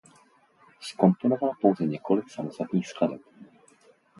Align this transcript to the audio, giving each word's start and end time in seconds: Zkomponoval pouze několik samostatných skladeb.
Zkomponoval 0.79 1.51
pouze 1.61 1.85
několik 1.85 2.29
samostatných 2.29 2.87
skladeb. 2.87 3.21